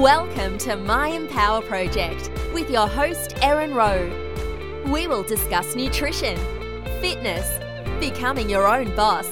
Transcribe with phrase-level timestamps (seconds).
[0.00, 4.10] Welcome to My Empower Project with your host, Erin Rowe.
[4.86, 6.36] We will discuss nutrition,
[7.02, 7.60] fitness,
[8.00, 9.28] becoming your own boss,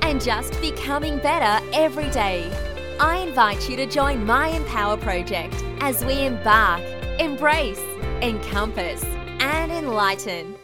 [0.00, 2.50] and just becoming better every day.
[2.98, 6.82] I invite you to join My Empower Project as we embark,
[7.20, 7.82] embrace,
[8.22, 9.04] encompass,
[9.40, 10.56] and enlighten.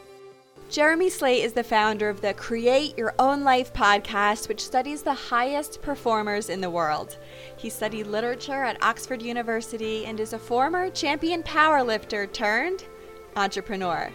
[0.70, 5.14] Jeremy Slate is the founder of the Create Your Own Life podcast, which studies the
[5.14, 7.18] highest performers in the world.
[7.64, 12.84] He studied literature at Oxford University and is a former champion powerlifter turned
[13.36, 14.12] entrepreneur.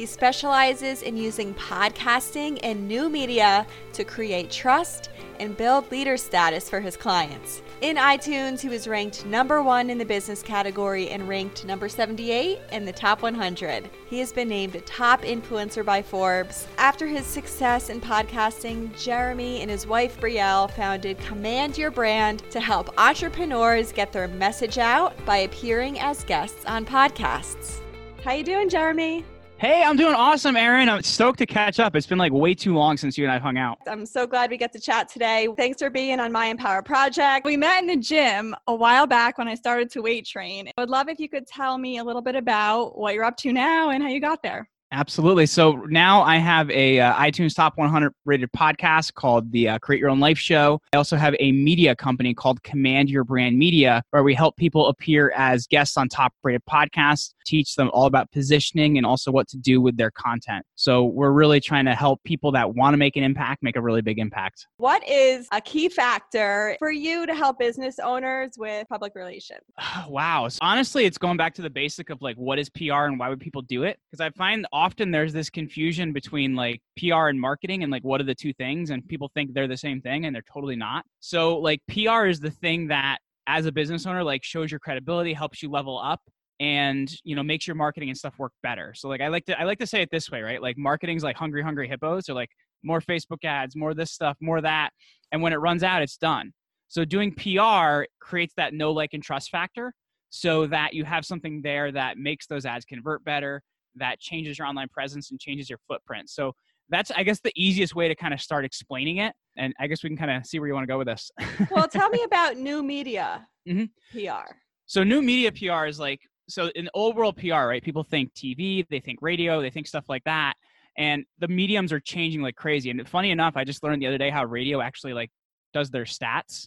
[0.00, 6.70] He specializes in using podcasting and new media to create trust and build leader status
[6.70, 7.60] for his clients.
[7.82, 12.60] In iTunes, he was ranked number one in the business category and ranked number 78
[12.72, 13.90] in the top 100.
[14.08, 16.66] He has been named a top influencer by Forbes.
[16.78, 22.60] After his success in podcasting, Jeremy and his wife Brielle founded Command Your Brand to
[22.60, 27.80] help entrepreneurs get their message out by appearing as guests on podcasts.
[28.24, 29.26] How you doing, Jeremy?
[29.60, 30.88] Hey, I'm doing awesome, Erin.
[30.88, 31.94] I'm stoked to catch up.
[31.94, 33.76] It's been like way too long since you and I hung out.
[33.86, 35.48] I'm so glad we get to chat today.
[35.54, 37.44] Thanks for being on My Empower Project.
[37.44, 40.68] We met in the gym a while back when I started to weight train.
[40.68, 43.36] I would love if you could tell me a little bit about what you're up
[43.36, 44.66] to now and how you got there.
[44.92, 45.46] Absolutely.
[45.46, 50.00] So now I have a uh, iTunes Top 100 rated podcast called the uh, Create
[50.00, 50.80] Your Own Life Show.
[50.92, 54.88] I also have a media company called Command Your Brand Media, where we help people
[54.88, 59.46] appear as guests on top rated podcasts, teach them all about positioning and also what
[59.48, 60.64] to do with their content.
[60.74, 63.80] So we're really trying to help people that want to make an impact make a
[63.80, 64.66] really big impact.
[64.78, 69.60] What is a key factor for you to help business owners with public relations?
[70.08, 70.48] wow.
[70.48, 73.28] So honestly, it's going back to the basic of like what is PR and why
[73.28, 73.98] would people do it?
[74.10, 78.18] Because I find often there's this confusion between like PR and marketing and like what
[78.18, 81.04] are the two things and people think they're the same thing and they're totally not.
[81.20, 85.34] So like PR is the thing that as a business owner like shows your credibility,
[85.34, 86.22] helps you level up
[86.60, 88.94] and you know makes your marketing and stuff work better.
[88.94, 90.62] So like I like to I like to say it this way, right?
[90.62, 92.50] Like marketing's like hungry hungry hippos or like
[92.82, 94.90] more Facebook ads, more this stuff, more that
[95.30, 96.52] and when it runs out it's done.
[96.88, 99.92] So doing PR creates that no like and trust factor
[100.30, 103.62] so that you have something there that makes those ads convert better
[103.96, 106.30] that changes your online presence and changes your footprint.
[106.30, 106.52] So
[106.88, 109.32] that's I guess the easiest way to kind of start explaining it.
[109.56, 111.30] And I guess we can kind of see where you want to go with this.
[111.70, 113.84] well, tell me about new media mm-hmm.
[114.12, 114.54] PR.
[114.86, 117.82] So new media PR is like so in the old world PR, right?
[117.82, 120.54] People think TV, they think radio, they think stuff like that.
[120.98, 122.90] And the mediums are changing like crazy.
[122.90, 125.30] And funny enough, I just learned the other day how radio actually like
[125.72, 126.66] does their stats.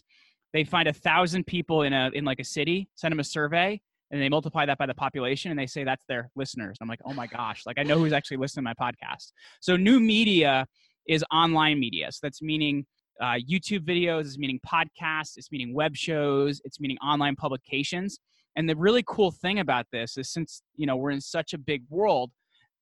[0.54, 3.80] They find a thousand people in a in like a city, send them a survey,
[4.14, 6.78] and they multiply that by the population and they say that's their listeners.
[6.80, 9.32] I'm like, oh my gosh, like I know who's actually listening to my podcast.
[9.60, 10.66] So new media
[11.08, 12.12] is online media.
[12.12, 12.86] So that's meaning
[13.20, 18.20] uh, YouTube videos, it's meaning podcasts, it's meaning web shows, it's meaning online publications.
[18.54, 21.58] And the really cool thing about this is since you know we're in such a
[21.58, 22.30] big world,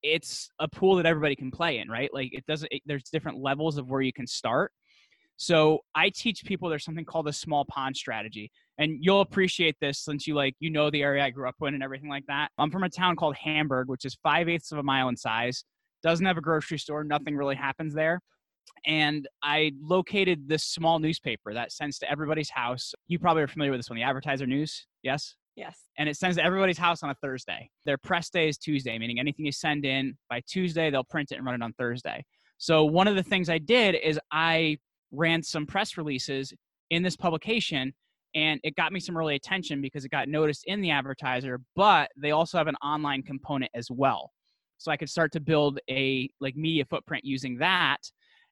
[0.03, 2.13] it's a pool that everybody can play in, right?
[2.13, 2.71] Like it doesn't.
[2.71, 4.71] It, there's different levels of where you can start.
[5.37, 8.51] So I teach people there's something called a small pond strategy.
[8.79, 11.75] And you'll appreciate this since you like you know the area I grew up in
[11.75, 12.51] and everything like that.
[12.59, 15.65] I'm from a town called Hamburg, which is five eighths of a mile in size.
[16.03, 17.05] Doesn't have a grocery store.
[17.05, 18.21] Nothing really happens there.
[18.87, 22.95] And I located this small newspaper that sends to everybody's house.
[23.07, 24.87] You probably are familiar with this one, the Advertiser News.
[25.03, 25.37] Yes.
[25.55, 25.79] Yes.
[25.99, 27.71] And it sends to everybody's house on a Thursday.
[27.85, 31.37] Their press day is Tuesday, meaning anything you send in by Tuesday, they'll print it
[31.37, 32.25] and run it on Thursday.
[32.59, 34.79] So one of the things I did is I
[35.13, 36.53] ran some press releases
[36.91, 37.93] in this publication
[38.35, 42.11] and it got me some early attention because it got noticed in the advertiser but
[42.17, 44.33] they also have an online component as well.
[44.79, 47.99] So i could start to build a like media footprint using that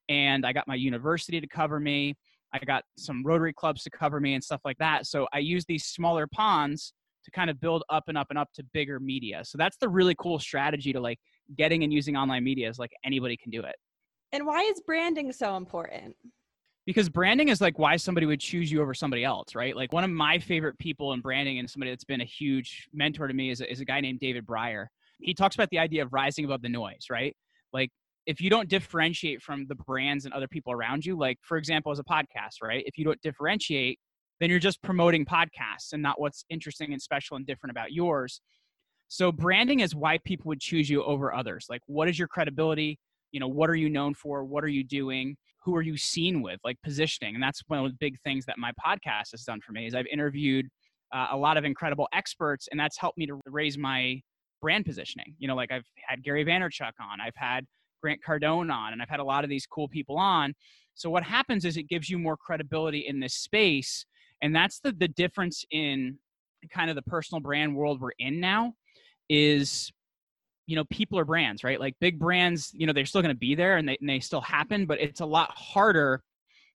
[0.09, 2.15] and i got my university to cover me.
[2.53, 5.06] I got some rotary clubs to cover me and stuff like that.
[5.06, 6.93] So i use these smaller ponds
[7.25, 9.43] to kind of build up and up and up to bigger media.
[9.44, 11.19] So that's the really cool strategy to like
[11.56, 13.76] getting and using online media is like anybody can do it.
[14.32, 16.16] And why is branding so important
[16.86, 19.76] because branding is like why somebody would choose you over somebody else, right?
[19.76, 23.28] Like one of my favorite people in branding and somebody that's been a huge mentor
[23.28, 24.87] to me is a, is a guy named David Breyer.
[25.20, 27.37] He talks about the idea of rising above the noise, right?
[27.72, 27.90] Like
[28.26, 31.93] if you don't differentiate from the brands and other people around you, like for example,
[31.93, 32.82] as a podcast, right?
[32.87, 33.99] If you don't differentiate,
[34.40, 38.40] then you're just promoting podcasts and not what's interesting and special and different about yours.
[39.08, 41.66] So branding is why people would choose you over others.
[41.69, 42.99] Like what is your credibility?
[43.32, 44.44] You know, what are you known for?
[44.44, 45.37] What are you doing?
[45.62, 48.59] who are you seen with like positioning and that's one of the big things that
[48.59, 50.67] my podcast has done for me is i've interviewed
[51.12, 54.21] uh, a lot of incredible experts and that's helped me to raise my
[54.61, 57.65] brand positioning you know like i've had gary vaynerchuk on i've had
[58.03, 60.55] grant cardone on and i've had a lot of these cool people on
[60.94, 64.06] so what happens is it gives you more credibility in this space
[64.43, 66.17] and that's the the difference in
[66.71, 68.73] kind of the personal brand world we're in now
[69.29, 69.91] is
[70.70, 71.81] you know people are brands right?
[71.81, 74.20] Like big brands you know they're still going to be there and they, and they
[74.20, 76.22] still happen but it's a lot harder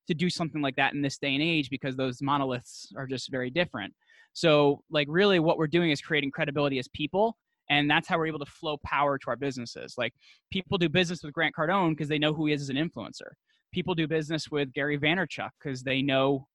[0.07, 3.31] to do something like that in this day and age because those monoliths are just
[3.31, 3.93] very different.
[4.33, 7.37] So like really what we're doing is creating credibility as people
[7.69, 9.95] and that's how we're able to flow power to our businesses.
[9.97, 10.13] Like
[10.51, 13.31] people do business with grant cardone because they know who he is as an influencer.
[13.73, 16.47] People do business with gary vaynerchuk because they know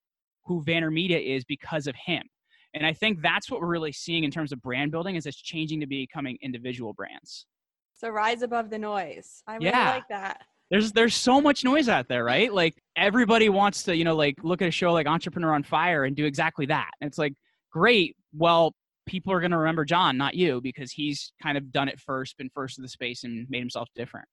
[0.45, 2.23] who VaynerMedia is because of him
[2.75, 5.41] and i think that's what we're really seeing in terms of brand building is it's
[5.41, 7.47] changing to becoming individual brands
[7.95, 9.43] So rise above the noise.
[9.47, 9.91] I really Yeah.
[9.91, 10.43] like that.
[10.71, 14.37] there's there's so much noise out there right like everybody wants to you know like
[14.43, 17.35] look at a show like entrepreneur on fire and do exactly that and it's like
[17.73, 18.73] great well
[19.07, 22.37] people are going to remember john not you because he's kind of done it first
[22.39, 24.29] been first in the space and made himself different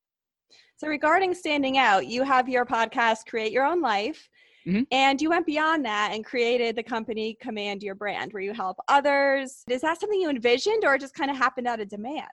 [0.77, 4.29] So, regarding standing out, you have your podcast, Create Your Own Life,
[4.67, 4.85] Mhm.
[4.91, 8.77] and you went beyond that and created the company Command Your Brand, where you help
[8.87, 9.63] others.
[9.69, 12.27] Is that something you envisioned, or just kind of happened out of demand?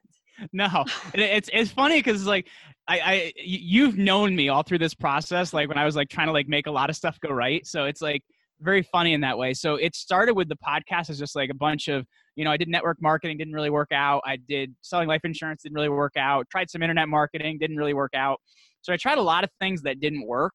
[0.53, 0.85] no
[1.15, 2.49] it's it's funny because like
[2.89, 6.33] I you've known me all through this process like when i was like trying to
[6.33, 8.21] like make a lot of stuff go right so it's like
[8.61, 11.55] very funny in that way so it started with the podcast as just like a
[11.55, 12.05] bunch of
[12.35, 15.63] you know i did network marketing didn't really work out i did selling life insurance
[15.63, 18.41] didn't really work out tried some internet marketing didn't really work out
[18.83, 20.55] so i tried a lot of things that didn't work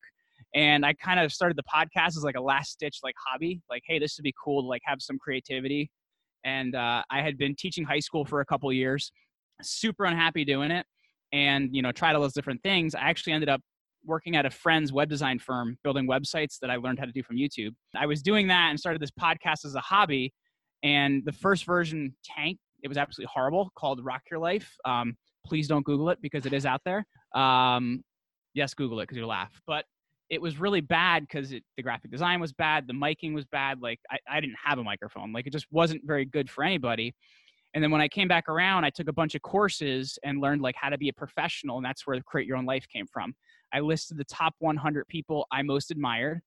[0.55, 3.83] and i kind of started the podcast as like a last stitch like hobby like
[3.85, 5.89] hey this would be cool to like have some creativity.
[6.43, 9.11] And uh, i had been teaching high school for a couple years
[9.61, 10.85] super unhappy doing it
[11.31, 12.95] and you know tried all those different things.
[12.95, 13.61] I actually ended up
[14.05, 17.21] working at a friend's web design firm building websites that i learned how to do
[17.21, 17.71] from youtube.
[17.95, 20.33] I was doing that and started this podcast as a hobby
[20.83, 22.61] and the first version tanked.
[22.81, 24.73] It was absolutely horrible called rock your life.
[24.85, 27.05] Um, please don't google it because it is out there.
[27.35, 28.01] Um,
[28.53, 29.85] yes google it because you'll laugh but
[30.29, 33.99] it was really bad because the graphic design was bad the miking was bad like
[34.11, 37.13] I, I didn't have a microphone like it just wasn't very good for anybody
[37.73, 40.61] and then when I came back around, I took a bunch of courses and learned
[40.61, 43.35] like how to be a professional, and that's where Create Your Own Life came from.
[43.71, 46.41] I listed the top 100 people I most admired,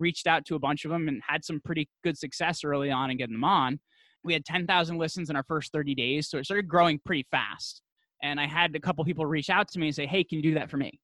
[0.00, 3.10] reached out to a bunch of them, and had some pretty good success early on
[3.10, 3.78] in getting them on.
[4.24, 7.82] We had 10,000 listens in our first 30 days, so it started growing pretty fast.
[8.22, 10.42] And I had a couple people reach out to me and say, "Hey, can you
[10.42, 10.98] do that for me?"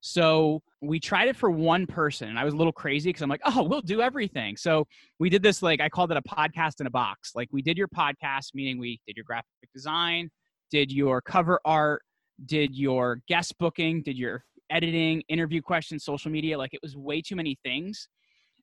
[0.00, 3.28] So we tried it for one person, and I was a little crazy because I'm
[3.28, 4.86] like, "Oh, we'll do everything." So
[5.18, 7.32] we did this like I called it a podcast in a box.
[7.34, 10.30] Like we did your podcast, meaning we did your graphic design,
[10.70, 12.02] did your cover art,
[12.46, 16.56] did your guest booking, did your editing, interview questions, social media.
[16.56, 18.08] Like it was way too many things.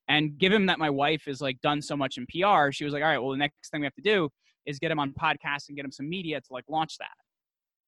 [0.08, 3.02] And given that my wife is like done so much in PR, she was like,
[3.02, 4.28] "All right, well, the next thing we have to do
[4.66, 7.14] is get him on podcasts and get him some media to like launch that."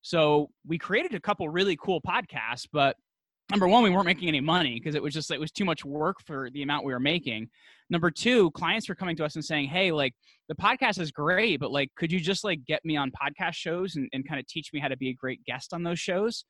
[0.02, 2.96] So we created a couple really cool podcasts, but
[3.50, 5.84] number one, we weren't making any money because it was just it was too much
[5.84, 7.48] work for the amount we were making.
[7.88, 10.14] Number two, clients were coming to us and saying, "Hey, like
[10.48, 13.96] the podcast is great, but like, could you just like get me on podcast shows
[13.96, 16.44] and, and kind of teach me how to be a great guest on those shows?"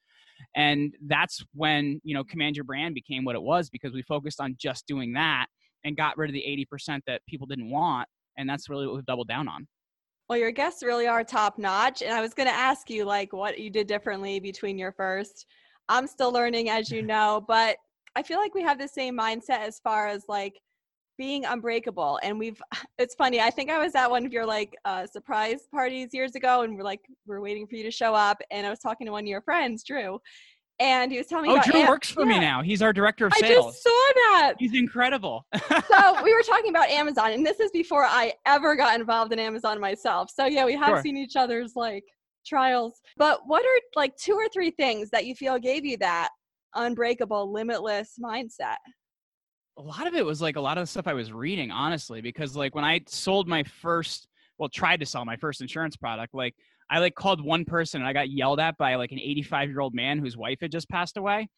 [0.56, 4.40] And that's when you know Command Your Brand became what it was because we focused
[4.40, 5.46] on just doing that
[5.84, 8.96] and got rid of the eighty percent that people didn't want, and that's really what
[8.96, 9.66] we've doubled down on.
[10.30, 12.02] Well, your guests really are top notch.
[12.02, 15.44] And I was going to ask you, like, what you did differently between your first.
[15.90, 17.76] I'm still learning, as you know, but
[18.16, 20.58] I feel like we have the same mindset as far as like
[21.18, 22.18] being unbreakable.
[22.22, 22.62] And we've,
[22.98, 23.40] it's funny.
[23.40, 26.76] I think I was at one of your like uh, surprise parties years ago, and
[26.76, 28.40] we're like, we're waiting for you to show up.
[28.50, 30.20] And I was talking to one of your friends, Drew,
[30.78, 32.62] and he was telling me Oh, about Drew Am- works for me now.
[32.62, 33.66] He's our director of sales.
[33.66, 34.54] I just saw that.
[34.58, 35.44] He's incredible.
[35.68, 39.38] so we were talking about Amazon, and this is before I ever got involved in
[39.40, 40.30] Amazon myself.
[40.34, 41.02] So yeah, we have Sure.
[41.02, 42.04] seen each other's like
[42.46, 43.00] trials.
[43.16, 46.30] But what are like two or three things that you feel gave you that
[46.74, 48.76] unbreakable, limitless mindset?
[49.80, 52.20] a lot of it was like a lot of the stuff I was reading, honestly,
[52.20, 54.28] because like when I sold my first,
[54.58, 56.54] well, tried to sell my first insurance product, like
[56.90, 59.80] I like called one person and I got yelled at by like an 85 year
[59.80, 61.48] old man whose wife had just passed away.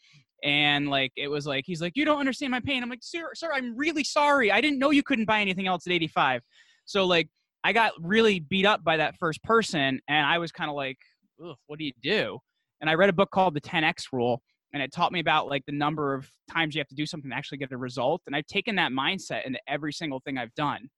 [0.45, 2.83] And like it was like he's like, You don't understand my pain.
[2.83, 4.53] I'm like, sir, sir, I'm really sorry.
[4.53, 6.43] I didn't know you couldn't buy anything else at 85.
[6.85, 7.29] So like
[7.65, 10.99] I got really beat up by that first person and I was kind of like,
[11.37, 12.39] what do you do?
[12.81, 14.43] And I read a book called The 10X Rule
[14.73, 17.31] and it taught me about like the number of times you have to do something
[17.31, 20.55] to actually get a result and i've taken that mindset into every single thing i've
[20.55, 20.89] done.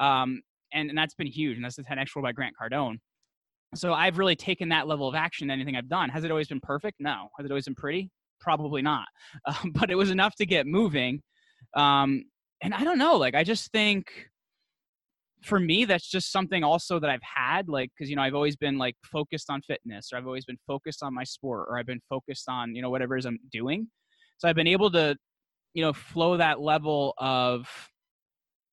[0.00, 2.98] Um, and, and that's been huge and that's the 10x rule by grant cardone.
[3.74, 6.08] So i've really taken that level of action in anything i've done.
[6.10, 6.96] Has it always been perfect?
[7.00, 7.28] No.
[7.36, 8.10] Has it always been pretty?
[8.40, 9.06] Probably not.
[9.72, 11.22] But it was enough to get moving.
[11.74, 12.24] Um,
[12.62, 14.28] and i don't know like i just think
[15.42, 18.56] for me that's just something also that i've had like because you know i've always
[18.56, 21.86] been like focused on fitness or i've always been focused on my sport or i've
[21.86, 23.86] been focused on you know whatever it is i'm doing
[24.38, 25.16] so i've been able to
[25.74, 27.68] you know flow that level of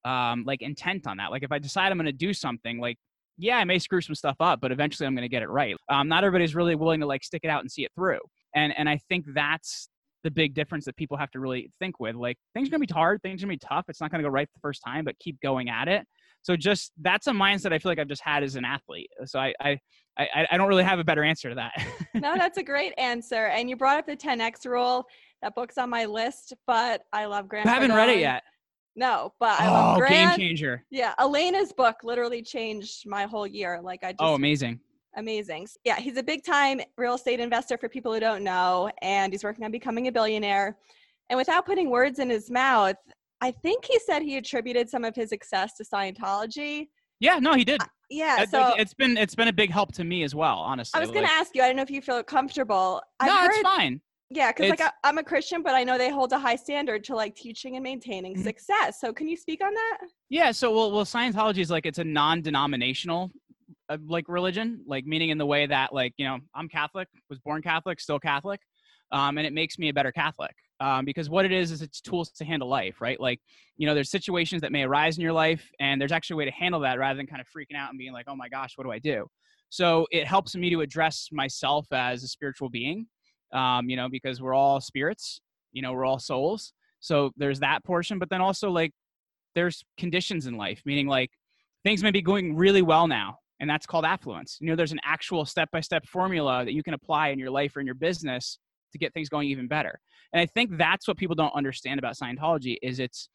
[0.06, 1.32] um, like intent on that.
[1.32, 2.98] Like if I decide I'm going to do something, like
[3.38, 5.76] yeah, I may screw some stuff up, but eventually I'm going to get it right.
[5.90, 8.20] Um, not everybody's really willing to like stick it out and see it through.
[8.54, 9.90] And and I think that's
[10.24, 12.16] the big difference that people have to really think with.
[12.16, 13.86] Like things are going to be hard, things are going to be tough.
[13.90, 16.06] It's not going to go right the first time, but keep going at it.
[16.46, 19.10] So just that's a mindset I feel like I've just had as an athlete.
[19.26, 19.80] So I I
[20.16, 21.72] I, I don't really have a better answer to that.
[22.14, 23.48] no, that's a great answer.
[23.48, 25.06] And you brought up the 10x rule.
[25.42, 27.68] That book's on my list, but I love Grant.
[27.68, 27.96] I haven't Cardone.
[27.96, 28.44] read it yet.
[28.96, 30.38] No, but I oh, love Grant.
[30.38, 30.86] game changer.
[30.92, 33.82] Yeah, Elena's book literally changed my whole year.
[33.82, 34.80] Like I oh, just Oh, amazing.
[35.18, 35.68] amazing.
[35.84, 39.44] Yeah, he's a big time real estate investor for people who don't know, and he's
[39.44, 40.78] working on becoming a billionaire.
[41.32, 42.98] And without putting words in his mouth,
[43.42, 46.88] I think he said he attributed some of his success to Scientology.
[47.20, 47.82] Yeah, no, he did.
[48.10, 50.98] Yeah, I- so it's been it's been a big help to me as well, honestly.
[50.98, 51.64] I was going to ask you.
[51.64, 53.02] I don't know if you feel comfortable.
[53.20, 54.02] I've no, heard, it's fine.
[54.30, 57.04] Yeah, because like I, I'm a Christian, but I know they hold a high standard
[57.06, 58.44] to like teaching and maintaining Mhm.
[58.44, 59.00] success.
[59.00, 59.98] So can you speak on that?
[60.30, 63.32] Yeah, so well, well, Scientology is like it's a non-denominational
[63.90, 67.40] uh, like religion, like meaning in the way that like you know I'm Catholic, was
[67.40, 68.60] born Catholic, still Catholic,
[69.12, 72.02] um, and it makes me a better Catholic um, because what it is is it's
[72.02, 73.20] tools to handle life, right?
[73.20, 73.40] Like
[73.78, 76.46] you know there's situations that may arise in your life, and there's actually a way
[76.46, 78.74] to handle that rather than kind of freaking out and being like, oh my gosh,
[78.76, 79.28] what do I do?
[79.70, 83.08] So it helps me to address myself as a spiritual being,
[83.54, 85.42] um, you know, because we're all spirits,
[85.72, 86.74] you know, we're all souls.
[87.00, 88.92] So there's that portion, but then also like
[89.54, 91.32] there's conditions in life, meaning like
[91.84, 94.58] things may be going really well now, and that's called affluence.
[94.60, 97.52] You know, there's an actual step by step formula that you can apply in your
[97.52, 98.60] life or in your business
[98.96, 100.00] to get things going even better.
[100.34, 103.30] And I think that's what people don't understand about Scientology is it's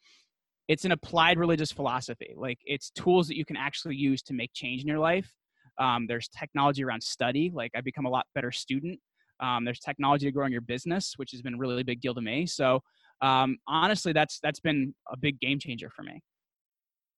[0.67, 2.33] it's an applied religious philosophy.
[2.35, 5.29] Like it's tools that you can actually use to make change in your life.
[5.77, 7.51] Um, there's technology around study.
[7.53, 8.99] Like I become a lot better student.
[9.39, 12.21] Um, there's technology to growing your business, which has been a really big deal to
[12.21, 12.45] me.
[12.45, 12.81] So
[13.21, 16.21] um, honestly, that's that's been a big game changer for me.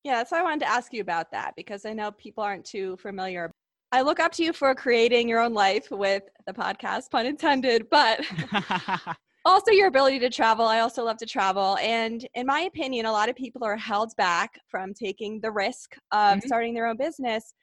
[0.03, 2.65] Yeah, that's why I wanted to ask you about that because I know people aren't
[2.65, 3.51] too familiar.
[3.93, 7.91] I look up to you for creating your own life with the podcast, pun intended,
[7.91, 8.21] but
[9.45, 10.65] also your ability to travel.
[10.65, 11.77] I also love to travel.
[11.77, 15.95] And in my opinion, a lot of people are held back from taking the risk
[16.11, 16.41] of Mhm.
[16.41, 17.53] starting their own business.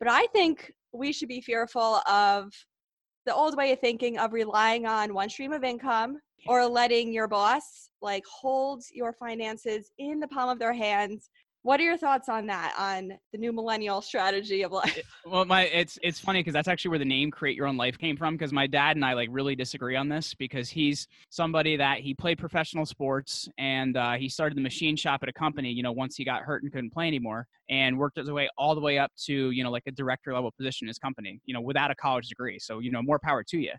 [0.00, 2.52] But I think we should be fearful of
[3.24, 7.28] the old way of thinking of relying on one stream of income or letting your
[7.28, 11.30] boss like hold your finances in the palm of their hands.
[11.66, 15.02] What are your thoughts on that on the new millennial strategy of life?
[15.26, 17.98] well my it's it's funny because that's actually where the name create your own life
[17.98, 21.76] came from because my dad and i like really disagree on this because he's somebody
[21.76, 25.72] that he played professional sports and uh, he started the machine shop at a company
[25.72, 28.76] you know once he got hurt and couldn't play anymore and worked his way all
[28.76, 31.52] the way up to you know like a director level position in his company you
[31.52, 33.72] know without a college degree so you know more power to you.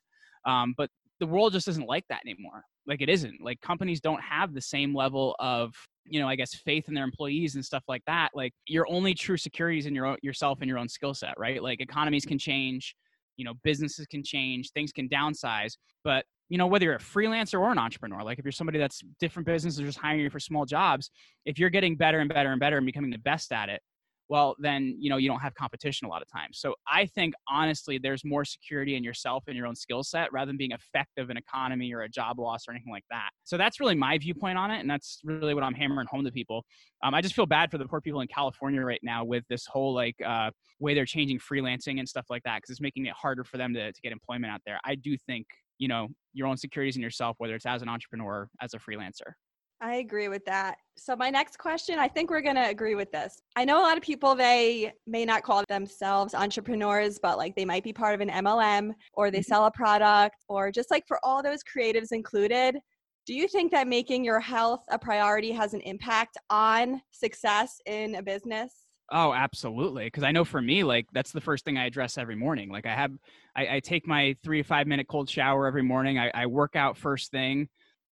[0.43, 0.89] Um, but
[1.21, 2.63] the world just isn't like that anymore.
[2.85, 3.41] Like it isn't.
[3.41, 5.73] Like companies don't have the same level of
[6.09, 9.13] you know i guess faith in their employees and stuff like that like your only
[9.13, 11.61] true security is in your own, yourself and your own skill set right?
[11.61, 12.95] Like economies can change
[13.37, 17.59] you know businesses can change things can downsize but you know whether you're a freelancer
[17.59, 20.65] or an entrepreneur like if you're somebody that's different businesses just hiring you for small
[20.65, 21.11] jobs
[21.45, 23.81] if you're getting better and better and better and becoming the best at it
[24.29, 26.59] well then you know you don't have competition a lot of times.
[26.59, 30.47] So i think honestly there's more security in yourself and your own skill set rather
[30.47, 33.29] than being effective in an economy or a job loss or anything like that.
[33.43, 36.31] So that's really my viewpoint on it and that's really what i'm hammering home to
[36.31, 36.65] people.
[37.03, 39.65] Um, i just feel bad for the poor people in california right now with this
[39.65, 43.13] whole like uh, way they're changing freelancing and stuff like that because it's making it
[43.13, 44.79] harder for them to, to get employment out there.
[44.85, 48.49] I do think you know your own securities in yourself whether it's as an entrepreneur
[48.61, 49.33] as a freelancer
[49.79, 50.79] I agree with that.
[50.95, 53.39] So my next question, I think we're going to agree with this.
[53.55, 57.65] I know a lot of people they may not call themselves entrepreneurs, but like they
[57.65, 59.45] might be part of an MLM or they Mhm.
[59.45, 62.79] sell a product or just like for all those creatives included,
[63.27, 68.15] do you think that making your health a priority has an impact on success in
[68.15, 68.87] a business?
[69.09, 70.05] Oh, absolutely.
[70.05, 72.69] Because I know for me, like that's the first thing I address every morning.
[72.69, 73.13] Like I have,
[73.55, 76.19] I, I take my three to five minute cold shower every morning.
[76.19, 77.69] I, I work out first thing.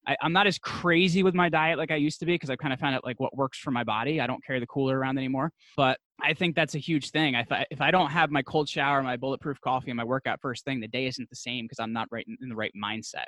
[0.07, 2.59] I, I'm not as crazy with my diet like I used to be because I've
[2.59, 4.21] kind of found out like what works for my body.
[4.21, 7.35] I don't carry the cooler around anymore, but I think that's a huge thing.
[7.35, 10.41] If I, if I don't have my cold shower, my bulletproof coffee, and my workout
[10.41, 12.73] first thing, the day isn't the same because I'm not right in, in the right
[12.81, 13.27] mindset.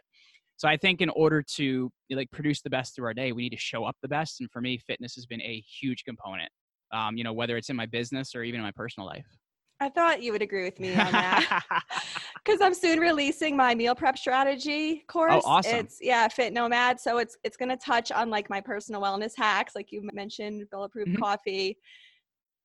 [0.58, 3.50] So I think in order to like produce the best through our day, we need
[3.50, 4.40] to show up the best.
[4.40, 6.50] And for me, fitness has been a huge component
[6.92, 9.26] um, you know, whether it's in my business or even in my personal life.
[9.80, 11.62] I thought you would agree with me on that.
[12.46, 15.42] because I'm soon releasing my meal prep strategy course.
[15.44, 15.80] Oh, awesome.
[15.80, 17.00] It's yeah, Fit Nomad.
[17.00, 21.08] So it's it's gonna touch on like my personal wellness hacks, like you mentioned, bulletproof
[21.08, 21.18] Mhm.
[21.18, 21.76] coffee.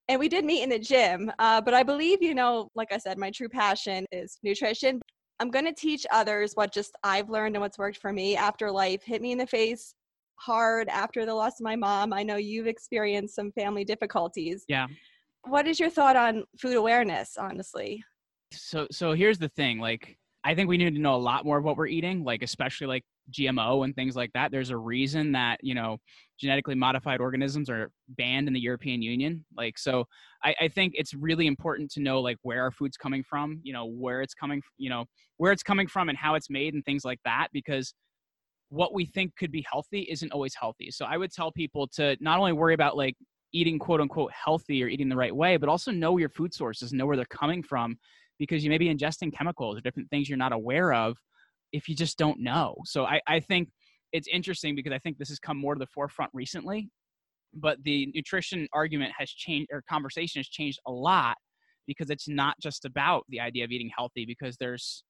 [0.08, 2.98] And we did meet in the gym, uh, but I believe you know, like I
[2.98, 5.00] said, my true passion is nutrition.
[5.40, 9.02] I'm gonna teach others what just I've learned and what's worked for me after life
[9.02, 9.94] hit me in the face
[10.36, 12.12] hard after the loss of my mom.
[12.12, 14.64] I know you've experienced some family difficulties.
[14.68, 14.86] Yeah.
[15.44, 18.02] What is your thought on food awareness, honestly?
[18.52, 21.58] So so here's the thing, like I think we need to know a lot more
[21.58, 24.50] of what we're eating, like especially like GMO and things like that.
[24.50, 25.98] There's a reason that, you know,
[26.40, 29.44] genetically modified organisms are banned in the European Union.
[29.56, 30.04] Like, so
[30.42, 33.72] I, I, think it's really important to know like where our food's coming from, you
[33.72, 35.04] know, where it's coming, you know,
[35.36, 37.94] where it's coming from and how it's made and things like that, because
[38.70, 40.90] what we think could be healthy isn't always healthy.
[40.90, 43.14] So I would tell people to not only worry about like
[43.52, 46.92] eating quote unquote healthy or eating the right way, but also know your food sources,
[46.92, 47.96] know where they're coming from
[48.42, 51.16] because you may be ingesting chemicals or different things you're not aware of
[51.72, 52.74] if you just don't know.
[52.84, 53.68] So I, I think
[54.12, 56.90] it's interesting because I think this has come more to the forefront recently,
[57.54, 61.36] but the nutrition argument has changed or conversation has changed a lot
[61.86, 65.04] because it's not just about the idea of eating healthy because there's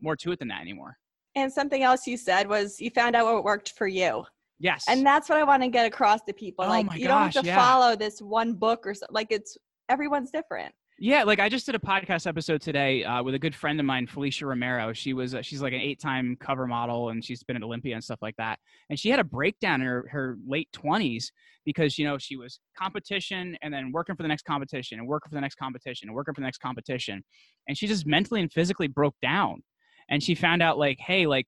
[0.00, 0.96] more to it than that anymore.
[1.34, 4.24] And something else you said was you found out what worked for you.
[4.60, 4.84] Yes.
[4.88, 6.66] And that's what I want to get across to people.
[6.66, 7.56] Oh like you gosh, don't have to yeah.
[7.56, 10.72] follow this one book or so, like it's everyone's different.
[10.98, 13.84] Yeah, like I just did a podcast episode today uh, with a good friend of
[13.84, 14.94] mine, Felicia Romero.
[14.94, 18.02] She was uh, she's like an eight-time cover model, and she's been at Olympia and
[18.02, 18.58] stuff like that.
[18.88, 21.32] And she had a breakdown in her, her late twenties
[21.66, 25.28] because you know she was competition and then working for the next competition and working
[25.28, 27.22] for the next competition and working for the next competition,
[27.68, 29.62] and she just mentally and physically broke down.
[30.08, 31.46] And she found out like, hey, like,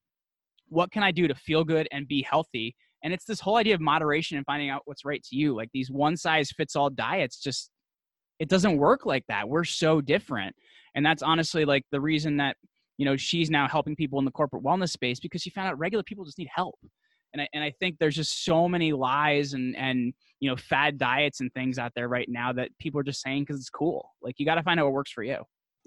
[0.68, 2.76] what can I do to feel good and be healthy?
[3.02, 5.56] And it's this whole idea of moderation and finding out what's right to you.
[5.56, 7.70] Like these one size fits all diets just
[8.38, 9.48] it doesn't work like that.
[9.48, 10.54] We're so different.
[10.94, 12.56] And that's honestly like the reason that,
[12.96, 15.78] you know, she's now helping people in the corporate wellness space because she found out
[15.78, 16.76] regular people just need help.
[17.32, 20.98] And I, and I think there's just so many lies and, and, you know, fad
[20.98, 24.08] diets and things out there right now that people are just saying because it's cool.
[24.22, 25.38] Like you got to find out what works for you.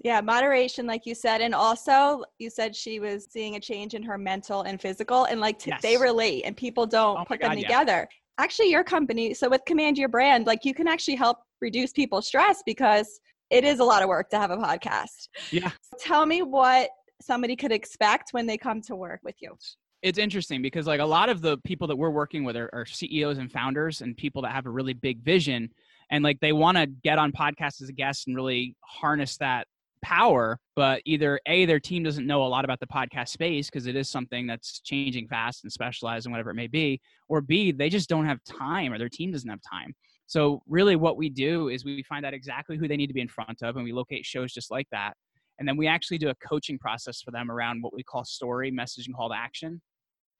[0.04, 1.40] Yeah, moderation, like you said.
[1.40, 5.40] And also, you said she was seeing a change in her mental and physical, and
[5.40, 5.80] like t- Yes.
[5.80, 7.68] they relate, and people don't Oh put them God, yeah.
[7.68, 8.08] together.
[8.38, 12.26] Actually, your company, so with Command Your Brand, like you can actually help reduce people's
[12.26, 15.28] stress because it is a lot of work to have a podcast.
[15.50, 15.70] Yeah.
[15.98, 16.90] Tell me what
[17.22, 19.56] somebody could expect when they come to work with you.
[20.02, 22.84] it's interesting because like a lot of the people that we're working with are, are
[22.84, 25.70] CEOs and founders and people that have a really big vision
[26.10, 29.66] and like they want to get on podcasts as a guest and really harness that
[30.02, 33.86] power but either a their team doesn't know a lot about the podcast space because
[33.86, 37.70] it is something that's changing fast and specialized and whatever it may be or b
[37.70, 39.94] they just don't have time or their team doesn't have time
[40.32, 43.20] so really what we do is we find out exactly who they need to be
[43.20, 45.14] in front of and we locate shows just like that
[45.58, 48.70] and then we actually do a coaching process for them around what we call story
[48.70, 49.80] message and call to action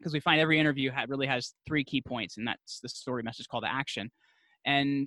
[0.03, 3.47] because we find every interview really has three key points, and that's the story message
[3.49, 4.11] call to action.
[4.67, 5.07] And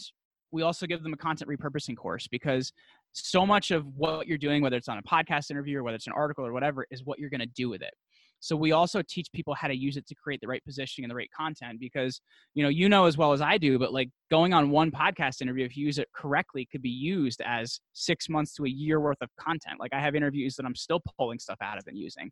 [0.51, 2.71] we also give them a content repurposing course because
[3.11, 6.07] so much of what you're doing, whether it's on a podcast interview or whether it's
[6.07, 7.93] an article or whatever, is what you're going to do with it.
[8.39, 11.11] So we also teach people how to use it to create the right positioning and
[11.11, 12.21] the right content because
[12.53, 15.41] you know you know as well as I do, but like going on one podcast
[15.41, 18.99] interview, if you use it correctly, could be used as six months to a year
[18.99, 19.79] worth of content.
[19.79, 22.31] Like I have interviews that I'm still pulling stuff out of and using.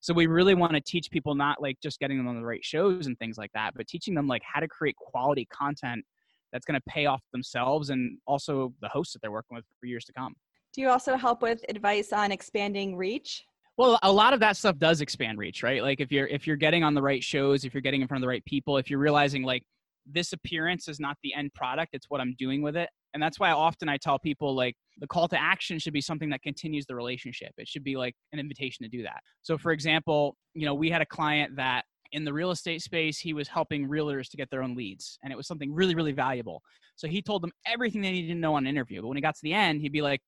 [0.00, 2.64] So we really want to teach people not like just getting them on the right
[2.64, 6.04] shows and things like that, but teaching them like how to create quality content
[6.52, 9.86] that's going to pay off themselves and also the hosts that they're working with for
[9.86, 10.34] years to come.
[10.74, 13.44] Do you also help with advice on expanding reach?
[13.76, 15.82] Well, a lot of that stuff does expand reach, right?
[15.82, 18.18] Like if you're if you're getting on the right shows, if you're getting in front
[18.18, 19.64] of the right people, if you're realizing like
[20.06, 22.88] this appearance is not the end product, it's what I'm doing with it.
[23.14, 26.30] And that's why often I tell people like the call to action should be something
[26.30, 27.52] that continues the relationship.
[27.58, 29.20] It should be like an invitation to do that.
[29.42, 33.18] So for example, you know, we had a client that in the real estate space,
[33.18, 35.18] he was helping realtors to get their own leads.
[35.24, 36.62] And it was something really, really valuable.
[36.96, 39.00] So he told them everything they needed to know on an interview.
[39.00, 40.20] But when he got to the end, he'd be like,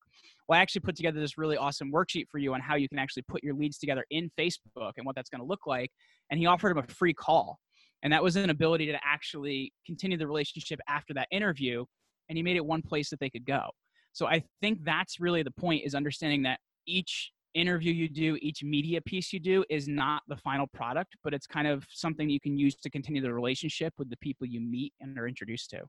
[0.48, 2.98] well, I actually put together this really awesome worksheet for you on how you can
[2.98, 5.90] actually put your leads together in Facebook and what that's going to look like.
[6.30, 7.58] And he offered him a free call.
[8.02, 11.84] And that was an ability to actually continue the relationship after that interview.
[12.28, 13.70] And he made it one place that they could go.
[14.12, 18.62] So I think that's really the point is understanding that each interview you do, each
[18.62, 22.40] media piece you do is not the final product, but it's kind of something you
[22.40, 25.80] can use to continue the relationship with the people you meet and are introduced to.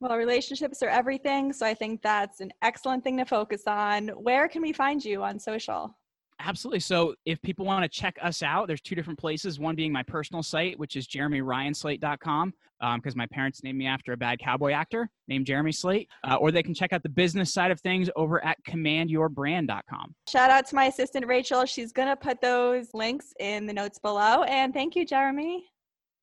[0.00, 1.52] Well, relationships are everything.
[1.52, 4.08] So I think that's an excellent thing to focus on.
[4.08, 5.96] Where can we find you on social?
[6.38, 6.80] Absolutely.
[6.80, 9.58] So if people want to check us out, there's two different places.
[9.58, 14.12] One being my personal site, which is jeremyryanslate.com, because um, my parents named me after
[14.12, 16.08] a bad cowboy actor named Jeremy Slate.
[16.28, 20.14] Uh, or they can check out the business side of things over at commandyourbrand.com.
[20.28, 21.64] Shout out to my assistant, Rachel.
[21.64, 24.42] She's going to put those links in the notes below.
[24.42, 25.64] And thank you, Jeremy.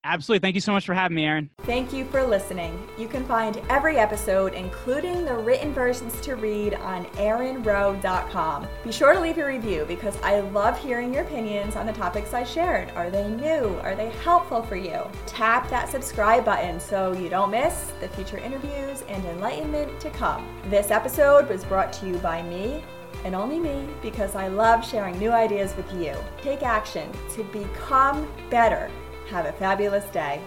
[0.06, 0.46] Absolutely.
[0.46, 1.50] Thank you so much for having me, Erin.
[1.62, 2.88] Thank you for listening.
[2.98, 8.68] You can find every episode, including the written versions to read, on erinrowe.com.
[8.84, 12.34] Be sure to leave a review because I love hearing your opinions on the topics
[12.34, 12.92] I shared.
[12.92, 13.80] Are they new?
[13.82, 15.02] Are they helpful for you?
[15.26, 20.46] Tap that subscribe button so you don't miss the future interviews and enlightenment to come.
[20.70, 22.84] This episode was brought to you by me,
[23.24, 26.14] and only me because I love sharing new ideas with you.
[26.42, 28.92] Take action to become better
[29.28, 30.42] have a fabulous day.